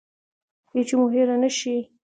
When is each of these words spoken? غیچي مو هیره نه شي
غیچي 0.71 0.95
مو 0.99 1.05
هیره 1.13 1.35
نه 1.43 1.49
شي 1.57 1.75